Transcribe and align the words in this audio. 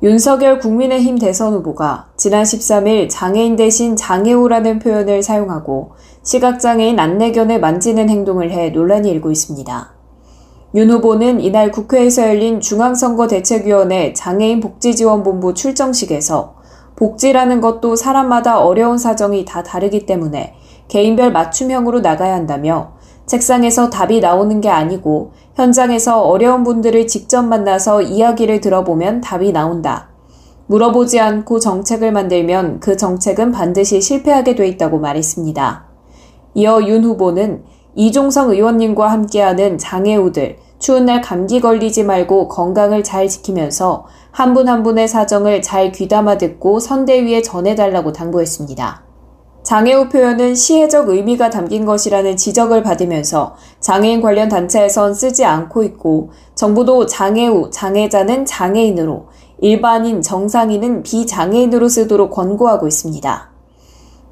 윤석열 0.00 0.60
국민의힘 0.60 1.18
대선 1.18 1.54
후보가 1.54 2.10
지난 2.16 2.44
13일 2.44 3.08
장애인 3.10 3.56
대신 3.56 3.96
장애우라는 3.96 4.78
표현을 4.78 5.24
사용하고 5.24 5.90
시각장애인 6.22 7.00
안내견을 7.00 7.58
만지는 7.58 8.08
행동을 8.08 8.52
해 8.52 8.70
논란이 8.70 9.10
일고 9.10 9.32
있습니다. 9.32 9.92
윤 10.76 10.90
후보는 10.90 11.40
이날 11.40 11.72
국회에서 11.72 12.28
열린 12.28 12.60
중앙선거대책위원회 12.60 14.12
장애인 14.12 14.60
복지지원본부 14.60 15.54
출정식에서 15.54 16.54
복지라는 16.94 17.60
것도 17.60 17.96
사람마다 17.96 18.60
어려운 18.60 18.98
사정이 18.98 19.44
다 19.46 19.64
다르기 19.64 20.06
때문에 20.06 20.54
개인별 20.86 21.32
맞춤형으로 21.32 22.00
나가야 22.00 22.34
한다며 22.34 22.97
책상에서 23.28 23.90
답이 23.90 24.20
나오는 24.20 24.60
게 24.60 24.68
아니고 24.68 25.32
현장에서 25.54 26.22
어려운 26.22 26.64
분들을 26.64 27.06
직접 27.06 27.42
만나서 27.42 28.02
이야기를 28.02 28.60
들어보면 28.60 29.20
답이 29.20 29.52
나온다. 29.52 30.08
물어보지 30.66 31.20
않고 31.20 31.60
정책을 31.60 32.12
만들면 32.12 32.80
그 32.80 32.96
정책은 32.96 33.52
반드시 33.52 34.00
실패하게 34.00 34.54
돼 34.54 34.66
있다고 34.68 34.98
말했습니다. 34.98 35.86
이어 36.54 36.82
윤 36.86 37.04
후보는 37.04 37.64
이종성 37.94 38.50
의원님과 38.50 39.10
함께하는 39.10 39.78
장애우들, 39.78 40.58
추운 40.78 41.06
날 41.06 41.20
감기 41.20 41.60
걸리지 41.60 42.04
말고 42.04 42.48
건강을 42.48 43.02
잘 43.02 43.28
지키면서 43.28 44.06
한 44.30 44.54
분한 44.54 44.82
분의 44.82 45.08
사정을 45.08 45.62
잘 45.62 45.90
귀담아 45.90 46.38
듣고 46.38 46.78
선대위에 46.80 47.42
전해달라고 47.42 48.12
당부했습니다. 48.12 49.07
장애우 49.68 50.08
표현은 50.08 50.54
시혜적 50.54 51.10
의미가 51.10 51.50
담긴 51.50 51.84
것이라는 51.84 52.38
지적을 52.38 52.82
받으면서 52.82 53.54
장애인 53.80 54.22
관련 54.22 54.48
단체에선 54.48 55.12
쓰지 55.12 55.44
않고 55.44 55.82
있고 55.82 56.30
정부도 56.54 57.04
장애우, 57.04 57.68
장애자는 57.70 58.46
장애인으로 58.46 59.26
일반인, 59.60 60.22
정상인은 60.22 61.02
비장애인으로 61.02 61.86
쓰도록 61.86 62.30
권고하고 62.30 62.88
있습니다. 62.88 63.50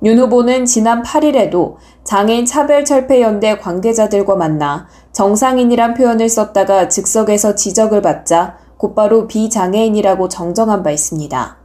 윤 0.04 0.18
후보는 0.18 0.64
지난 0.64 1.02
8일에도 1.02 1.74
장애인 2.02 2.46
차별철폐연대 2.46 3.58
관계자들과 3.58 4.36
만나 4.36 4.86
정상인이란 5.12 5.92
표현을 5.92 6.30
썼다가 6.30 6.88
즉석에서 6.88 7.56
지적을 7.56 8.00
받자 8.00 8.56
곧바로 8.78 9.26
비장애인이라고 9.26 10.30
정정한 10.30 10.82
바 10.82 10.90
있습니다. 10.90 11.58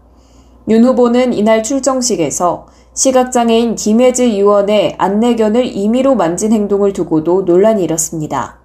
윤 0.67 0.83
후보는 0.83 1.31
이날 1.31 1.63
출정식에서 1.63 2.67
시각장애인 2.93 3.75
김혜지 3.75 4.25
의원의 4.25 4.95
안내견을 4.97 5.65
임의로 5.65 6.15
만진 6.15 6.51
행동을 6.51 6.91
두고도 6.91 7.43
논란이 7.43 7.83
일었습니다. 7.83 8.59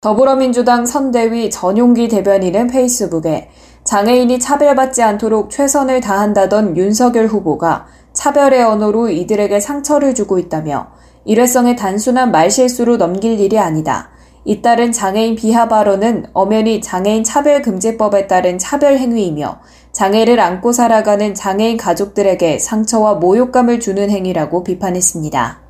더불어민주당 0.00 0.86
선대위 0.86 1.50
전용기 1.50 2.08
대변인은 2.08 2.68
페이스북에 2.68 3.50
장애인이 3.84 4.38
차별받지 4.38 5.02
않도록 5.02 5.50
최선을 5.50 6.00
다한다던 6.00 6.76
윤석열 6.76 7.26
후보가 7.26 7.86
차별의 8.12 8.62
언어로 8.62 9.08
이들에게 9.08 9.58
상처를 9.58 10.14
주고 10.14 10.38
있다며 10.38 10.88
일회성의 11.24 11.76
단순한 11.76 12.30
말실수로 12.30 12.98
넘길 12.98 13.40
일이 13.40 13.58
아니다. 13.58 14.11
잇따른 14.44 14.90
장애인 14.90 15.36
비하 15.36 15.68
발언은 15.68 16.26
엄연히 16.32 16.80
장애인 16.80 17.22
차별금지법에 17.22 18.26
따른 18.26 18.58
차별 18.58 18.98
행위이며 18.98 19.60
장애를 19.92 20.40
안고 20.40 20.72
살아가는 20.72 21.34
장애인 21.34 21.76
가족들에게 21.76 22.58
상처와 22.58 23.14
모욕감을 23.14 23.78
주는 23.78 24.10
행위라고 24.10 24.64
비판했습니다. 24.64 25.60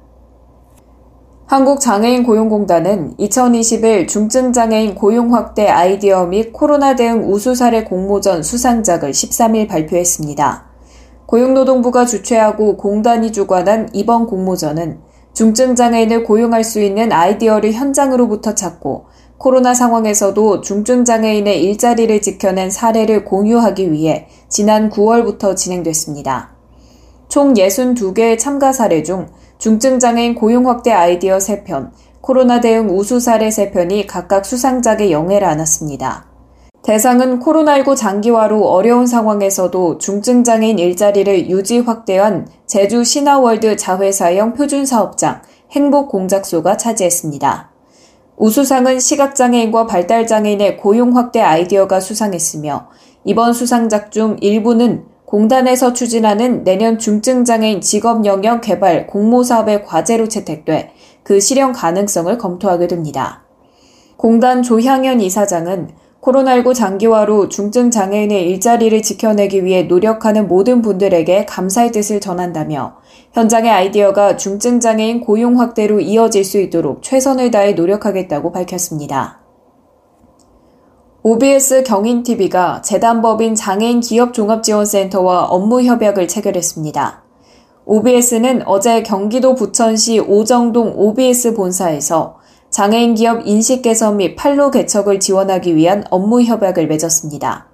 한국장애인 1.46 2.22
고용공단은 2.22 3.16
2021 3.18 4.06
중증장애인 4.06 4.94
고용 4.94 5.34
확대 5.34 5.68
아이디어 5.68 6.24
및 6.24 6.50
코로나 6.50 6.96
대응 6.96 7.30
우수 7.30 7.54
사례 7.54 7.84
공모전 7.84 8.42
수상작을 8.42 9.10
13일 9.10 9.68
발표했습니다. 9.68 10.72
고용노동부가 11.26 12.06
주최하고 12.06 12.78
공단이 12.78 13.32
주관한 13.32 13.90
이번 13.92 14.26
공모전은 14.26 15.11
중증 15.34 15.74
장애인을 15.74 16.24
고용할 16.24 16.62
수 16.62 16.80
있는 16.80 17.10
아이디어를 17.10 17.72
현장으로부터 17.72 18.54
찾고 18.54 19.06
코로나 19.38 19.74
상황에서도 19.74 20.60
중증 20.60 21.04
장애인의 21.04 21.64
일자리를 21.64 22.20
지켜낸 22.20 22.70
사례를 22.70 23.24
공유하기 23.24 23.90
위해 23.90 24.28
지난 24.48 24.90
9월부터 24.90 25.56
진행됐습니다. 25.56 26.52
총 27.28 27.54
62개의 27.54 28.38
참가 28.38 28.72
사례 28.72 29.02
중 29.02 29.28
중증 29.58 29.98
장애인 29.98 30.34
고용 30.34 30.68
확대 30.68 30.92
아이디어 30.92 31.38
3편, 31.38 31.90
코로나 32.20 32.60
대응 32.60 32.90
우수 32.90 33.18
사례 33.20 33.48
3편이 33.48 34.06
각각 34.06 34.44
수상작에 34.44 35.10
영예를 35.10 35.48
안았습니다. 35.48 36.31
대상은 36.82 37.38
코로나19 37.38 37.94
장기화로 37.94 38.66
어려운 38.66 39.06
상황에서도 39.06 39.98
중증장애인 39.98 40.80
일자리를 40.80 41.48
유지 41.48 41.78
확대한 41.78 42.48
제주 42.66 43.04
신화월드 43.04 43.76
자회사형 43.76 44.54
표준사업장 44.54 45.42
행복공작소가 45.70 46.76
차지했습니다. 46.76 47.70
우수상은 48.36 48.98
시각장애인과 48.98 49.86
발달장애인의 49.86 50.78
고용 50.78 51.16
확대 51.16 51.40
아이디어가 51.40 52.00
수상했으며 52.00 52.88
이번 53.24 53.52
수상작 53.52 54.10
중 54.10 54.36
일부는 54.40 55.04
공단에서 55.24 55.92
추진하는 55.92 56.64
내년 56.64 56.98
중증장애인 56.98 57.80
직업 57.80 58.26
영역 58.26 58.60
개발 58.60 59.06
공모사업의 59.06 59.84
과제로 59.84 60.28
채택돼 60.28 60.92
그 61.22 61.38
실현 61.38 61.72
가능성을 61.72 62.36
검토하게 62.36 62.88
됩니다. 62.88 63.44
공단 64.16 64.62
조향현 64.62 65.20
이사장은 65.20 66.01
코로나19 66.22 66.72
장기화로 66.72 67.48
중증 67.48 67.90
장애인의 67.90 68.48
일자리를 68.48 69.02
지켜내기 69.02 69.64
위해 69.64 69.82
노력하는 69.82 70.46
모든 70.46 70.80
분들에게 70.80 71.46
감사의 71.46 71.90
뜻을 71.90 72.20
전한다며 72.20 72.94
현장의 73.32 73.70
아이디어가 73.70 74.36
중증 74.36 74.78
장애인 74.78 75.20
고용 75.20 75.58
확대로 75.58 75.98
이어질 75.98 76.44
수 76.44 76.60
있도록 76.60 77.02
최선을 77.02 77.50
다해 77.50 77.72
노력하겠다고 77.72 78.52
밝혔습니다. 78.52 79.40
OBS 81.24 81.82
경인TV가 81.82 82.82
재단법인 82.82 83.56
장애인 83.56 84.00
기업종합지원센터와 84.00 85.46
업무 85.46 85.82
협약을 85.82 86.28
체결했습니다. 86.28 87.22
OBS는 87.84 88.62
어제 88.66 89.02
경기도 89.02 89.56
부천시 89.56 90.20
오정동 90.20 90.94
OBS 90.96 91.54
본사에서 91.54 92.41
장애인 92.72 93.16
기업 93.16 93.46
인식 93.46 93.82
개선 93.82 94.16
및 94.16 94.34
판로 94.34 94.70
개척을 94.70 95.20
지원하기 95.20 95.76
위한 95.76 96.04
업무 96.08 96.40
협약을 96.40 96.86
맺었습니다. 96.86 97.66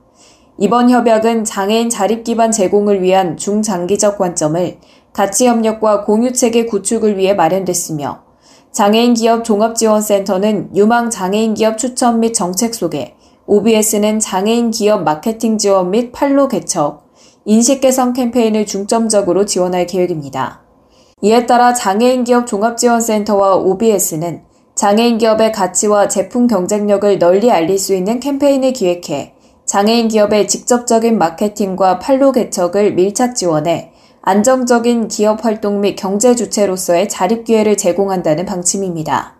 이번 0.58 0.90
협약은 0.90 1.44
장애인 1.44 1.88
자립 1.88 2.24
기반 2.24 2.50
제공을 2.50 3.00
위한 3.00 3.36
중장기적 3.36 4.18
관점을 4.18 4.78
가치 5.12 5.46
협력과 5.46 6.02
공유 6.02 6.32
체계 6.32 6.66
구축을 6.66 7.16
위해 7.16 7.32
마련됐으며 7.34 8.24
장애인 8.72 9.14
기업 9.14 9.44
종합 9.44 9.76
지원 9.76 10.02
센터는 10.02 10.70
유망 10.74 11.10
장애인 11.10 11.54
기업 11.54 11.78
추천 11.78 12.18
및 12.18 12.32
정책 12.32 12.74
소개, 12.74 13.14
OBS는 13.46 14.18
장애인 14.18 14.72
기업 14.72 15.04
마케팅 15.04 15.58
지원 15.58 15.92
및 15.92 16.10
판로 16.10 16.48
개척, 16.48 17.04
인식 17.44 17.80
개선 17.80 18.14
캠페인을 18.14 18.66
중점적으로 18.66 19.46
지원할 19.46 19.86
계획입니다. 19.86 20.62
이에 21.22 21.46
따라 21.46 21.72
장애인 21.72 22.24
기업 22.24 22.48
종합 22.48 22.76
지원 22.76 23.00
센터와 23.00 23.54
OBS는 23.54 24.47
장애인 24.78 25.18
기업의 25.18 25.50
가치와 25.50 26.06
제품 26.06 26.46
경쟁력을 26.46 27.18
널리 27.18 27.50
알릴 27.50 27.80
수 27.80 27.96
있는 27.96 28.20
캠페인을 28.20 28.72
기획해 28.72 29.34
장애인 29.66 30.06
기업의 30.06 30.46
직접적인 30.46 31.18
마케팅과 31.18 31.98
판로 31.98 32.30
개척을 32.30 32.94
밀착 32.94 33.34
지원해 33.34 33.90
안정적인 34.22 35.08
기업 35.08 35.44
활동 35.44 35.80
및 35.80 35.96
경제 35.96 36.36
주체로서의 36.36 37.08
자립 37.08 37.44
기회를 37.44 37.76
제공한다는 37.76 38.46
방침입니다. 38.46 39.34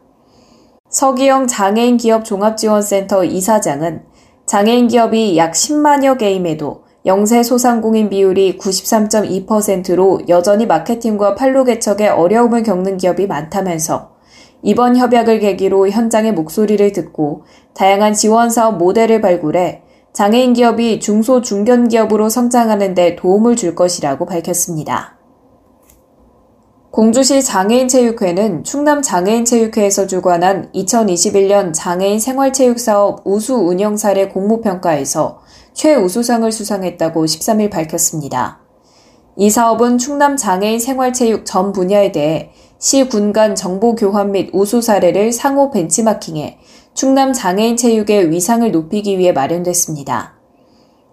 서기영 0.89 1.47
장애인 1.47 1.99
기업 1.99 2.25
종합지원센터 2.25 3.23
이사장은 3.23 4.03
장애인 4.47 4.89
기업이 4.89 5.39
약 5.39 5.53
10만여 5.53 6.19
개임에도 6.19 6.83
영세 7.07 7.45
소상공인 7.45 8.11
비율이 8.11 8.59
93.2%로 8.59 10.23
여전히 10.29 10.67
마케팅과 10.67 11.37
판로 11.37 11.63
개척에 11.63 12.09
어려움을 12.09 12.65
겪는 12.65 12.97
기업이 12.97 13.29
많다면서 13.29 14.18
이번 14.63 14.97
협약을 14.97 15.39
계기로 15.39 15.89
현장의 15.89 16.33
목소리를 16.33 16.93
듣고 16.93 17.45
다양한 17.75 18.15
지원 18.15 18.51
사업 18.51 18.79
모델을 18.79 19.21
발굴해 19.21 19.83
장애인 20.13 20.55
기업이 20.55 20.99
중소 20.99 21.43
중견 21.43 21.89
기업으로 21.89 22.29
성장하는 22.29 22.95
데 22.95 23.15
도움을 23.15 23.55
줄 23.55 23.75
것이라고 23.75 24.27
밝혔습니다. 24.27 25.19
공주시 26.91 27.45
장애인체육회는 27.45 28.65
충남 28.65 29.03
장애인체육회에서 29.03 30.09
주관한 30.09 30.73
2021년 30.75 31.73
장애인 31.73 32.19
생활체육사업 32.19 33.21
우수 33.25 33.55
운영 33.55 33.97
사례 33.97 34.27
공모평가에서 34.29 35.39
최우수상을 35.75 36.51
수상했다고 36.51 37.25
13일 37.25 37.71
밝혔습니다. 37.71 38.63
이 39.37 39.51
사업은 39.51 39.99
충남 39.99 40.37
장애인 40.37 40.81
생활체육 40.81 41.47
전 41.47 41.71
분야에 41.71 42.11
대해 42.11 42.51
시군 42.79 43.33
간 43.33 43.57
정보 43.57 43.97
교환 43.97 44.31
및 44.31 44.51
우수 44.53 44.81
사례를 44.81 45.33
상호 45.33 45.71
벤치마킹해 45.71 46.59
충남 46.95 47.33
장애인 47.33 47.77
체육의 47.77 48.31
위상을 48.31 48.71
높이기 48.71 49.19
위해 49.19 49.33
마련됐습니다. 49.33 50.35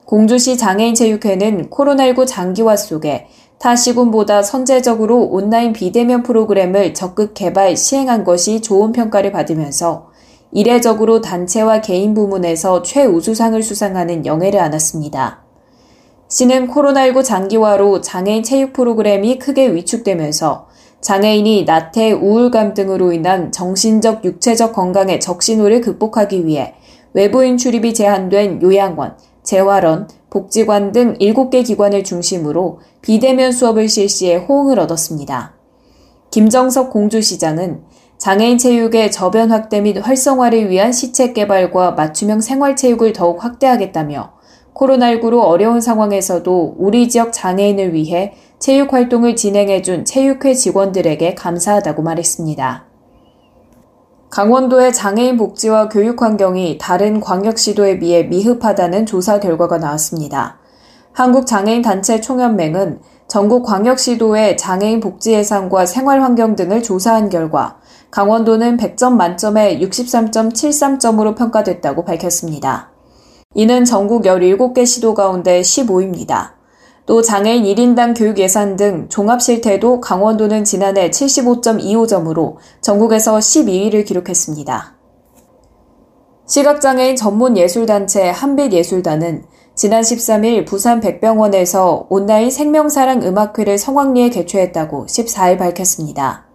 공주시 0.06 0.58
장애인 0.58 0.94
체육회는 0.94 1.72
코로나19 1.72 2.28
장기화 2.28 2.76
속에 2.76 3.28
타 3.58 3.76
시군보다 3.76 4.44
선제적으로 4.44 5.24
온라인 5.24 5.74
비대면 5.74 6.22
프로그램을 6.22 6.94
적극 6.94 7.34
개발, 7.34 7.76
시행한 7.76 8.24
것이 8.24 8.62
좋은 8.62 8.92
평가를 8.92 9.32
받으면서 9.32 10.10
이례적으로 10.52 11.22
단체와 11.22 11.82
개인 11.82 12.14
부문에서 12.14 12.84
최우수상을 12.84 13.62
수상하는 13.64 14.28
영예를 14.28 14.60
안았습니다. 14.60 15.44
시는 16.28 16.68
코로나19 16.68 17.24
장기화로 17.24 18.02
장애인 18.02 18.44
체육 18.44 18.74
프로그램이 18.74 19.40
크게 19.40 19.74
위축되면서 19.74 20.68
장애인이 21.06 21.66
나태, 21.66 22.14
우울감 22.14 22.74
등으로 22.74 23.12
인한 23.12 23.52
정신적, 23.52 24.26
육체적 24.26 24.74
건강의 24.74 25.20
적신호를 25.20 25.82
극복하기 25.82 26.48
위해 26.48 26.74
외부인 27.14 27.58
출입이 27.58 27.94
제한된 27.94 28.60
요양원, 28.64 29.16
재활원, 29.44 30.08
복지관 30.32 30.94
등 30.94 31.14
7개 31.20 31.64
기관을 31.64 32.04
중심으로 32.04 32.80
비대면 33.04 33.52
수업을 33.52 33.88
실시해 33.88 34.38
호응을 34.38 34.80
얻었습니다. 34.80 35.54
김정석 36.32 36.90
공주시장은 36.90 37.84
장애인 38.18 38.58
체육의 38.58 39.12
저변 39.12 39.52
확대 39.52 39.82
및 39.82 40.00
활성화를 40.00 40.72
위한 40.72 40.92
시책 40.92 41.36
개발과 41.36 41.92
맞춤형 41.92 42.42
생활체육을 42.42 43.14
더욱 43.14 43.44
확대하겠다며 43.44 44.34
코로나19로 44.74 45.44
어려운 45.44 45.82
상황에서도 45.82 46.78
우리 46.80 47.08
지역 47.10 47.32
장애인을 47.32 47.94
위해 47.94 48.34
체육 48.60 48.94
활동을 48.94 49.36
진행해준 49.36 50.06
체육회 50.06 50.54
직원들에게 50.54 51.36
감사하다고 51.36 52.02
말했습니다. 52.02 52.86
강원도의 54.30 54.94
장애인 54.94 55.38
복지와 55.38 55.88
교육 55.90 56.22
환경이 56.22 56.78
다른 56.80 57.22
광역시도에 57.22 58.00
비해 58.00 58.24
미흡하다는 58.24 59.06
조사 59.06 59.40
결과가 59.40 59.78
나왔습니다. 59.78 60.60
한국장애인단체 61.14 62.20
총연맹은 62.20 63.00
전국 63.28 63.64
광역시도의 63.64 64.58
장애인 64.58 65.00
복지 65.00 65.32
예산과 65.32 65.86
생활 65.86 66.22
환경 66.22 66.56
등을 66.56 66.84
조사한 66.84 67.30
결과 67.30 67.80
강원도는 68.12 68.78
100점 68.78 69.14
만점에 69.14 69.80
63.73점으로 69.80 71.36
평가됐다고 71.36 72.04
밝혔습니다. 72.04 72.92
이는 73.54 73.86
전국 73.86 74.24
17개 74.24 74.86
시도 74.86 75.14
가운데 75.14 75.62
15위입니다. 75.62 76.55
또 77.06 77.22
장애인 77.22 77.64
1인당 77.64 78.18
교육 78.18 78.40
예산 78.40 78.76
등 78.76 79.08
종합 79.10 79.42
실태도 79.42 80.02
강원도는 80.02 80.64
지난해 80.64 81.12
75.25점으로 81.12 82.56
전국에서 82.82 83.38
12위를 83.38 84.06
기록했습니다. 84.06 84.96
시각장애인 86.48 87.16
전문 87.16 87.58
예술단체 87.58 88.30
한빛예술단은 88.30 89.46
지난 89.76 90.02
13일 90.02 90.66
부산 90.66 91.00
백병원에서 91.00 92.08
온라인 92.10 92.50
생명사랑 92.50 93.24
음악회를 93.24 93.78
성황리에 93.78 94.30
개최했다고 94.30 95.06
14일 95.06 95.60
밝혔습니다. 95.60 96.48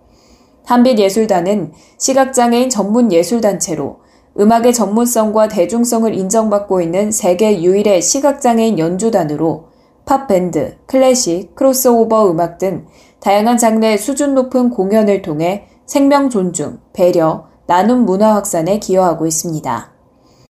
한빛예술단은 0.65 1.73
시각장애인 1.99 2.71
전문 2.71 3.13
예술단체로 3.13 3.99
음악의 4.39 4.73
전문성과 4.73 5.49
대중성을 5.49 6.13
인정받고 6.15 6.81
있는 6.81 7.13
세계 7.13 7.63
유일의 7.63 8.01
시각장애인 8.03 8.79
연주단으로 8.79 9.70
팝밴드, 10.11 10.77
클래식, 10.87 11.55
크로스오버 11.55 12.33
음악 12.33 12.59
등 12.59 12.87
다양한 13.21 13.59
장르의 13.59 13.97
수준 13.97 14.35
높은 14.35 14.71
공연을 14.71 15.23
통해 15.23 15.69
생명 15.87 16.31
존중, 16.31 16.81
배려, 16.93 17.47
나눔 17.69 18.07
문화 18.07 18.35
확산에 18.35 18.81
기여하고 18.81 19.29
있습니다. 19.29 19.93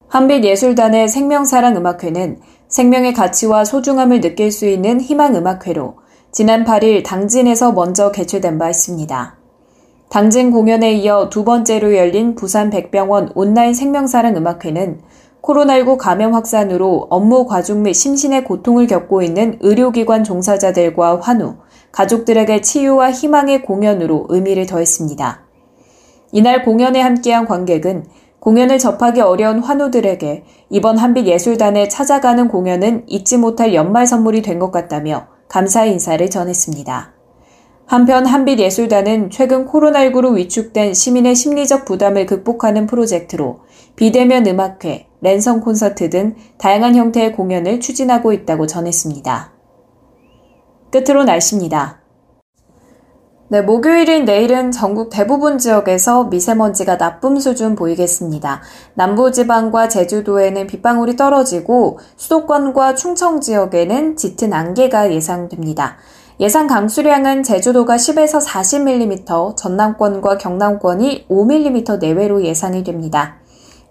한빛예술단의 0.08 1.08
생명사랑 1.08 1.76
음악회는 1.76 2.40
생명의 2.68 3.12
가치와 3.12 3.66
소중함을 3.66 4.22
느낄 4.22 4.50
수 4.50 4.66
있는 4.66 4.98
희망 4.98 5.36
음악회로 5.36 5.96
지난 6.32 6.64
8일 6.64 7.04
당진에서 7.04 7.72
먼저 7.72 8.12
개최된 8.12 8.56
바 8.56 8.70
있습니다. 8.70 9.36
당진 10.08 10.52
공연에 10.52 10.94
이어 10.94 11.28
두 11.28 11.44
번째로 11.44 11.94
열린 11.94 12.34
부산 12.34 12.70
백병원 12.70 13.32
온라인 13.34 13.74
생명사랑 13.74 14.36
음악회는 14.38 15.02
코로나19 15.42 15.96
감염 15.96 16.34
확산으로 16.34 17.06
업무 17.10 17.46
과중 17.46 17.82
및 17.82 17.94
심신의 17.94 18.44
고통을 18.44 18.86
겪고 18.86 19.22
있는 19.22 19.58
의료기관 19.60 20.24
종사자들과 20.24 21.20
환우, 21.20 21.56
가족들에게 21.92 22.60
치유와 22.60 23.10
희망의 23.12 23.62
공연으로 23.62 24.26
의미를 24.28 24.66
더했습니다. 24.66 25.46
이날 26.32 26.62
공연에 26.64 27.00
함께한 27.00 27.46
관객은 27.46 28.04
공연을 28.38 28.78
접하기 28.78 29.20
어려운 29.20 29.58
환우들에게 29.58 30.44
이번 30.70 30.96
한빛 30.96 31.26
예술단에 31.26 31.88
찾아가는 31.88 32.48
공연은 32.48 33.04
잊지 33.06 33.36
못할 33.36 33.74
연말 33.74 34.06
선물이 34.06 34.42
된 34.42 34.58
것 34.58 34.70
같다며 34.70 35.26
감사의 35.48 35.92
인사를 35.92 36.30
전했습니다. 36.30 37.12
한편 37.86 38.24
한빛예술단은 38.24 39.30
최근 39.30 39.66
코로나19로 39.66 40.36
위축된 40.36 40.94
시민의 40.94 41.34
심리적 41.34 41.84
부담을 41.84 42.24
극복하는 42.24 42.86
프로젝트로 42.86 43.60
비대면 43.96 44.46
음악회, 44.46 45.09
랜선 45.20 45.60
콘서트 45.60 46.10
등 46.10 46.34
다양한 46.58 46.96
형태의 46.96 47.32
공연을 47.32 47.80
추진하고 47.80 48.32
있다고 48.32 48.66
전했습니다. 48.66 49.52
끝으로 50.90 51.24
날씨입니다. 51.24 52.00
네, 53.52 53.62
목요일인 53.62 54.26
내일은 54.26 54.70
전국 54.70 55.10
대부분 55.10 55.58
지역에서 55.58 56.26
미세먼지가 56.26 56.98
나쁨 56.98 57.40
수준 57.40 57.74
보이겠습니다. 57.74 58.62
남부지방과 58.94 59.88
제주도에는 59.88 60.68
빗방울이 60.68 61.16
떨어지고 61.16 61.98
수도권과 62.16 62.94
충청 62.94 63.40
지역에는 63.40 64.16
짙은 64.16 64.52
안개가 64.52 65.12
예상됩니다. 65.12 65.96
예상 66.38 66.68
강수량은 66.68 67.42
제주도가 67.42 67.96
10에서 67.96 68.40
40mm, 68.40 69.56
전남권과 69.56 70.38
경남권이 70.38 71.26
5mm 71.28 71.98
내외로 71.98 72.44
예상이 72.44 72.84
됩니다. 72.84 73.39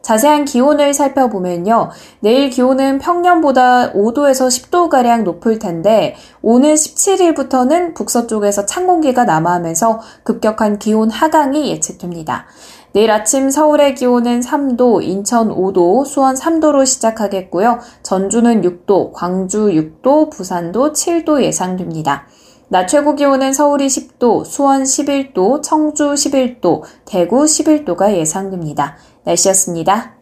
자세한 0.01 0.46
기온을 0.46 0.94
살펴보면요. 0.94 1.89
내일 2.22 2.50
기온은 2.50 3.00
평년보다 3.00 3.94
5도에서 3.94 4.48
10도가량 4.48 5.24
높을 5.24 5.60
텐데, 5.60 6.15
오늘 6.41 6.75
17일부터는 6.75 7.94
북서쪽에서 7.94 8.65
찬 8.65 8.88
공기가 8.88 9.25
남하하면서 9.25 10.00
급격한 10.24 10.79
기온 10.79 11.10
하강이 11.10 11.70
예측됩니다. 11.70 12.46
내일 12.91 13.12
아침 13.12 13.51
서울의 13.51 13.94
기온은 13.94 14.39
3도, 14.39 15.03
인천 15.03 15.50
5도, 15.50 16.06
수원 16.06 16.34
3도로 16.34 16.88
시작하겠고요. 16.88 17.79
전주는 18.01 18.62
6도, 18.62 19.13
광주 19.13 19.68
6도, 19.68 20.32
부산도 20.32 20.94
7도 20.94 21.44
예상됩니다. 21.44 22.25
낮 22.72 22.88
최고 22.88 23.15
기온은 23.15 23.51
서울이 23.53 23.88
10도, 23.88 24.46
수원 24.46 24.84
11도, 24.84 25.62
청주 25.62 26.13
11도, 26.13 26.84
대구 27.06 27.44
11도가 27.44 28.13
예상됩니다. 28.13 28.98
날씨였습니다. 29.26 30.16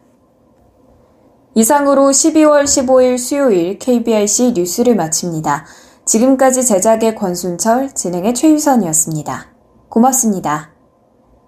이상으로 1.54 2.10
12월 2.10 2.64
15일 2.64 3.18
수요일 3.18 3.78
KBRC 3.78 4.52
뉴스를 4.54 4.94
마칩니다. 4.94 5.66
지금까지 6.04 6.64
제작의 6.64 7.14
권순철, 7.16 7.94
진행의 7.94 8.34
최유선이었습니다. 8.34 9.52
고맙습니다. 9.88 10.72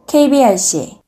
KBRC 0.06 1.00